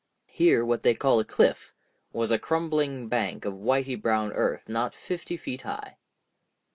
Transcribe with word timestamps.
Here 0.31 0.65
what 0.65 0.81
they 0.81 0.95
call 0.95 1.19
a 1.19 1.23
cliff 1.23 1.75
was 2.11 2.31
a 2.31 2.39
crumbling 2.39 3.07
bank 3.07 3.45
of 3.45 3.53
whitey 3.53 4.01
brown 4.01 4.33
earth 4.33 4.67
not 4.67 4.95
fifty 4.95 5.37
feet 5.37 5.61
high. 5.61 5.99